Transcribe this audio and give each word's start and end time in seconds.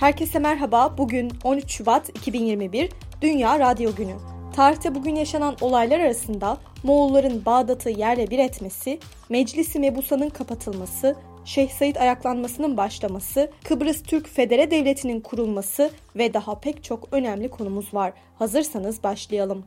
Herkese 0.00 0.38
merhaba. 0.38 0.98
Bugün 0.98 1.32
13 1.44 1.70
Şubat 1.70 2.08
2021 2.08 2.90
Dünya 3.22 3.58
Radyo 3.58 3.94
Günü. 3.94 4.14
Tarihte 4.56 4.94
bugün 4.94 5.14
yaşanan 5.14 5.56
olaylar 5.60 6.00
arasında 6.00 6.58
Moğolların 6.82 7.44
Bağdat'ı 7.44 7.90
yerle 7.90 8.30
bir 8.30 8.38
etmesi, 8.38 8.98
Meclisi 9.28 9.78
Mebusa'nın 9.80 10.28
kapatılması, 10.30 11.16
Şeyh 11.44 11.70
Said 11.70 11.96
ayaklanmasının 11.96 12.76
başlaması, 12.76 13.50
Kıbrıs 13.64 14.02
Türk 14.02 14.28
Federe 14.28 14.70
Devleti'nin 14.70 15.20
kurulması 15.20 15.90
ve 16.16 16.34
daha 16.34 16.60
pek 16.60 16.84
çok 16.84 17.08
önemli 17.12 17.50
konumuz 17.50 17.94
var. 17.94 18.12
Hazırsanız 18.38 19.02
başlayalım. 19.02 19.64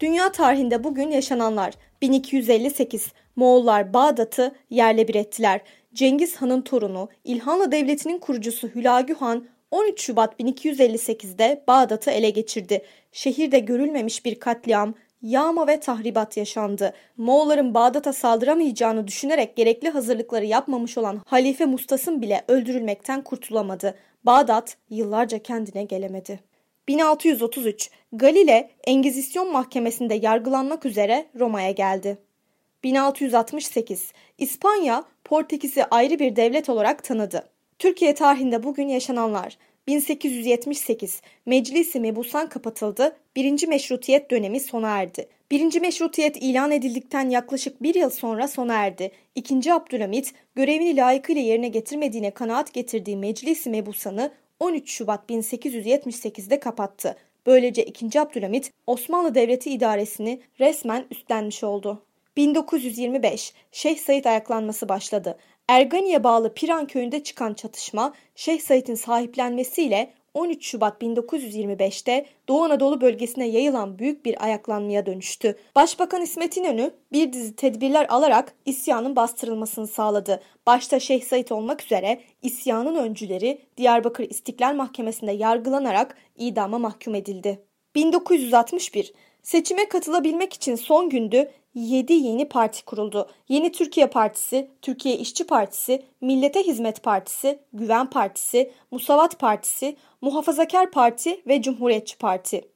Dünya 0.00 0.32
tarihinde 0.32 0.84
bugün 0.84 1.10
yaşananlar 1.10 1.74
1258 2.02 3.12
Moğollar 3.36 3.94
Bağdat'ı 3.94 4.54
yerle 4.70 5.08
bir 5.08 5.14
ettiler. 5.14 5.60
Cengiz 5.94 6.36
Han'ın 6.36 6.62
torunu, 6.62 7.08
İlhanlı 7.24 7.72
Devleti'nin 7.72 8.18
kurucusu 8.18 8.68
Hülagü 8.68 9.14
Han 9.14 9.44
13 9.76 10.00
Şubat 10.00 10.40
1258'de 10.40 11.64
Bağdat'ı 11.68 12.10
ele 12.10 12.30
geçirdi. 12.30 12.82
Şehirde 13.12 13.58
görülmemiş 13.58 14.24
bir 14.24 14.40
katliam, 14.40 14.94
yağma 15.22 15.66
ve 15.66 15.80
tahribat 15.80 16.36
yaşandı. 16.36 16.92
Moğolların 17.16 17.74
Bağdat'a 17.74 18.12
saldıramayacağını 18.12 19.06
düşünerek 19.06 19.56
gerekli 19.56 19.88
hazırlıkları 19.88 20.44
yapmamış 20.44 20.98
olan 20.98 21.22
Halife 21.26 21.66
Mustas'ın 21.66 22.22
bile 22.22 22.44
öldürülmekten 22.48 23.22
kurtulamadı. 23.24 23.94
Bağdat 24.24 24.76
yıllarca 24.90 25.38
kendine 25.38 25.84
gelemedi. 25.84 26.40
1633 26.88 27.90
Galile 28.12 28.70
Engizisyon 28.86 29.52
Mahkemesi'nde 29.52 30.14
yargılanmak 30.14 30.86
üzere 30.86 31.26
Roma'ya 31.38 31.70
geldi. 31.70 32.18
1668 32.84 34.12
İspanya 34.38 35.04
Portekiz'i 35.24 35.84
ayrı 35.84 36.18
bir 36.18 36.36
devlet 36.36 36.68
olarak 36.68 37.04
tanıdı. 37.04 37.48
Türkiye 37.78 38.14
tarihinde 38.14 38.62
bugün 38.62 38.88
yaşananlar 38.88 39.58
1878 39.88 41.22
Meclisi 41.46 42.00
Mebusan 42.00 42.48
kapatıldı, 42.48 43.16
birinci 43.36 43.66
meşrutiyet 43.66 44.30
dönemi 44.30 44.60
sona 44.60 44.88
erdi. 45.00 45.28
Birinci 45.50 45.80
meşrutiyet 45.80 46.36
ilan 46.36 46.70
edildikten 46.70 47.30
yaklaşık 47.30 47.82
bir 47.82 47.94
yıl 47.94 48.10
sonra 48.10 48.48
sona 48.48 48.74
erdi. 48.74 49.10
İkinci 49.34 49.72
Abdülhamit 49.72 50.34
görevini 50.54 50.96
layıkıyla 50.96 51.42
yerine 51.42 51.68
getirmediğine 51.68 52.30
kanaat 52.30 52.72
getirdiği 52.72 53.16
Meclisi 53.16 53.70
Mebusan'ı 53.70 54.32
13 54.60 54.90
Şubat 54.90 55.30
1878'de 55.30 56.60
kapattı. 56.60 57.16
Böylece 57.46 57.84
2. 57.84 58.20
Abdülhamit 58.20 58.70
Osmanlı 58.86 59.34
Devleti 59.34 59.70
idaresini 59.70 60.40
resmen 60.60 61.06
üstlenmiş 61.10 61.64
oldu. 61.64 62.02
1925 62.36 63.52
Şeyh 63.72 63.98
Said 63.98 64.24
ayaklanması 64.24 64.88
başladı. 64.88 65.38
Ergani'ye 65.68 66.24
bağlı 66.24 66.54
Piran 66.54 66.86
köyünde 66.86 67.22
çıkan 67.22 67.54
çatışma 67.54 68.12
Şeyh 68.34 68.60
Said'in 68.60 68.94
sahiplenmesiyle 68.94 70.12
13 70.34 70.66
Şubat 70.66 71.02
1925'te 71.02 72.26
Doğu 72.48 72.62
Anadolu 72.62 73.00
bölgesine 73.00 73.48
yayılan 73.48 73.98
büyük 73.98 74.24
bir 74.24 74.44
ayaklanmaya 74.44 75.06
dönüştü. 75.06 75.58
Başbakan 75.76 76.22
İsmet 76.22 76.56
İnönü 76.56 76.90
bir 77.12 77.32
dizi 77.32 77.56
tedbirler 77.56 78.06
alarak 78.08 78.54
isyanın 78.64 79.16
bastırılmasını 79.16 79.86
sağladı. 79.86 80.42
Başta 80.66 81.00
Şeyh 81.00 81.22
Said 81.22 81.50
olmak 81.50 81.82
üzere 81.82 82.20
isyanın 82.42 82.94
öncüleri 82.94 83.60
Diyarbakır 83.76 84.30
İstiklal 84.30 84.74
Mahkemesi'nde 84.74 85.32
yargılanarak 85.32 86.16
idama 86.36 86.78
mahkum 86.78 87.14
edildi. 87.14 87.64
1961 87.94 89.12
Seçime 89.42 89.88
katılabilmek 89.88 90.52
için 90.52 90.74
son 90.74 91.10
gündü 91.10 91.50
7 91.76 92.12
yeni 92.12 92.48
parti 92.48 92.84
kuruldu. 92.84 93.28
Yeni 93.48 93.72
Türkiye 93.72 94.06
Partisi, 94.06 94.70
Türkiye 94.82 95.16
İşçi 95.16 95.46
Partisi, 95.46 96.02
Millete 96.20 96.62
Hizmet 96.62 97.02
Partisi, 97.02 97.58
Güven 97.72 98.10
Partisi, 98.10 98.70
Musavat 98.90 99.38
Partisi, 99.38 99.96
Muhafazakar 100.20 100.90
Parti 100.90 101.40
ve 101.46 101.62
Cumhuriyetçi 101.62 102.18
Parti. 102.18 102.68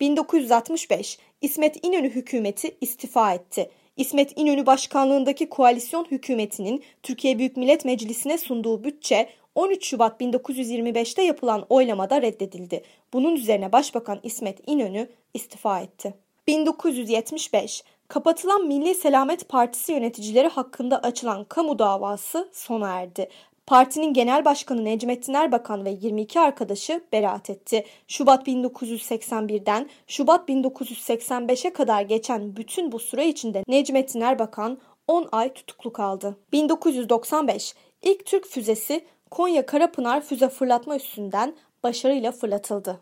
1965 0.00 1.18
İsmet 1.40 1.86
İnönü 1.86 2.10
hükümeti 2.10 2.76
istifa 2.80 3.34
etti. 3.34 3.70
İsmet 3.96 4.38
İnönü 4.38 4.66
başkanlığındaki 4.66 5.48
koalisyon 5.48 6.04
hükümetinin 6.10 6.82
Türkiye 7.02 7.38
Büyük 7.38 7.56
Millet 7.56 7.84
Meclisi'ne 7.84 8.38
sunduğu 8.38 8.84
bütçe 8.84 9.28
13 9.54 9.86
Şubat 9.86 10.20
1925'te 10.20 11.22
yapılan 11.22 11.66
oylamada 11.68 12.22
reddedildi. 12.22 12.82
Bunun 13.12 13.36
üzerine 13.36 13.72
Başbakan 13.72 14.20
İsmet 14.22 14.58
İnönü 14.66 15.08
istifa 15.34 15.80
etti. 15.80 16.14
1975 16.46 17.84
Kapatılan 18.10 18.66
Milli 18.66 18.94
Selamet 18.94 19.48
Partisi 19.48 19.92
yöneticileri 19.92 20.48
hakkında 20.48 20.98
açılan 20.98 21.44
kamu 21.44 21.78
davası 21.78 22.48
sona 22.52 22.88
erdi. 22.88 23.28
Partinin 23.66 24.14
genel 24.14 24.44
başkanı 24.44 24.84
Necmettin 24.84 25.34
Erbakan 25.34 25.84
ve 25.84 25.90
22 25.90 26.40
arkadaşı 26.40 27.04
beraat 27.12 27.50
etti. 27.50 27.84
Şubat 28.08 28.48
1981'den 28.48 29.90
Şubat 30.06 30.48
1985'e 30.48 31.72
kadar 31.72 32.02
geçen 32.02 32.56
bütün 32.56 32.92
bu 32.92 32.98
süre 32.98 33.28
içinde 33.28 33.62
Necmettin 33.68 34.20
Erbakan 34.20 34.78
10 35.08 35.28
ay 35.32 35.52
tutuklu 35.52 35.92
kaldı. 35.92 36.36
1995 36.52 37.74
ilk 38.02 38.26
Türk 38.26 38.46
füzesi 38.46 39.04
Konya 39.30 39.66
Karapınar 39.66 40.20
füze 40.20 40.48
fırlatma 40.48 40.96
üssünden 40.96 41.54
başarıyla 41.82 42.32
fırlatıldı. 42.32 43.00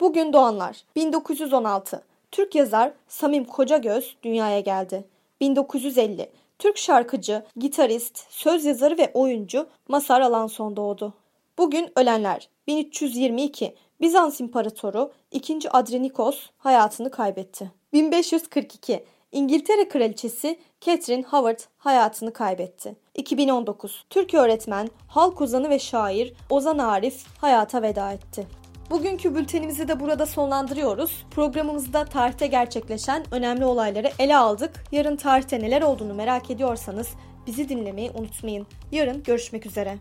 Bugün 0.00 0.32
doğanlar 0.32 0.76
1916 0.96 2.07
Türk 2.30 2.54
yazar 2.54 2.92
Samim 3.08 3.44
Kocagöz 3.44 4.16
dünyaya 4.22 4.60
geldi. 4.60 5.04
1950 5.40 6.30
Türk 6.58 6.78
şarkıcı, 6.78 7.44
gitarist, 7.56 8.26
söz 8.30 8.64
yazarı 8.64 8.98
ve 8.98 9.10
oyuncu 9.14 9.66
Masar 9.88 10.20
Alanson 10.20 10.76
doğdu. 10.76 11.14
Bugün 11.58 11.90
ölenler 11.96 12.48
1322 12.66 13.74
Bizans 14.00 14.40
İmparatoru 14.40 15.12
2. 15.30 15.70
Adrenikos 15.70 16.46
hayatını 16.58 17.10
kaybetti. 17.10 17.70
1542 17.92 19.04
İngiltere 19.32 19.88
Kraliçesi 19.88 20.58
Catherine 20.80 21.22
Howard 21.22 21.58
hayatını 21.76 22.32
kaybetti. 22.32 22.96
2019 23.14 24.04
Türk 24.10 24.34
öğretmen, 24.34 24.88
halk 25.08 25.40
ozanı 25.40 25.70
ve 25.70 25.78
şair 25.78 26.32
Ozan 26.50 26.78
Arif 26.78 27.26
hayata 27.40 27.82
veda 27.82 28.12
etti. 28.12 28.46
Bugünkü 28.90 29.34
bültenimizi 29.34 29.88
de 29.88 30.00
burada 30.00 30.26
sonlandırıyoruz. 30.26 31.26
Programımızda 31.30 32.04
tarihte 32.04 32.46
gerçekleşen 32.46 33.24
önemli 33.30 33.64
olayları 33.64 34.10
ele 34.18 34.36
aldık. 34.36 34.84
Yarın 34.92 35.16
tarihte 35.16 35.60
neler 35.60 35.82
olduğunu 35.82 36.14
merak 36.14 36.50
ediyorsanız 36.50 37.08
bizi 37.46 37.68
dinlemeyi 37.68 38.10
unutmayın. 38.10 38.66
Yarın 38.92 39.22
görüşmek 39.22 39.66
üzere. 39.66 39.98